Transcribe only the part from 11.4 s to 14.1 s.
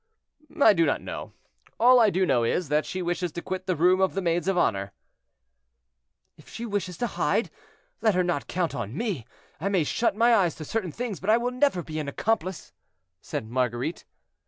never be an accomplice," said Marguerite.